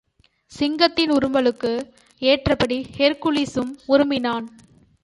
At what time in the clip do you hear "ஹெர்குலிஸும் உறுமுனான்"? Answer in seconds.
2.97-4.47